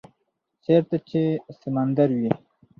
[0.63, 1.21] -چیرته چې
[1.59, 2.31] سمندر وی،